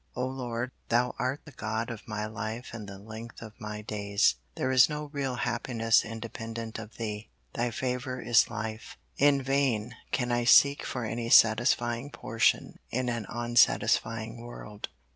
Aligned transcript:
O 0.15 0.25
Lord, 0.25 0.71
Thou 0.89 1.13
art 1.19 1.41
the 1.45 1.51
God 1.51 1.91
of 1.91 2.07
my 2.07 2.25
life 2.25 2.69
and 2.73 2.89
the 2.89 2.97
length 2.97 3.43
of 3.43 3.53
my 3.61 3.83
days. 3.83 4.37
There 4.55 4.71
is 4.71 4.89
no 4.89 5.11
real 5.13 5.35
happiness 5.35 6.03
independent 6.03 6.79
of 6.79 6.97
Thee. 6.97 7.29
Thy 7.53 7.69
favor 7.69 8.19
is 8.19 8.49
life. 8.49 8.97
In 9.17 9.43
vain 9.43 9.93
can 10.11 10.31
I 10.31 10.43
seek 10.43 10.83
for 10.83 11.05
any 11.05 11.29
satisfying 11.29 12.09
portion 12.09 12.79
in 12.89 13.09
an 13.09 13.27
unsatisfying 13.29 14.41
world. 14.43 14.89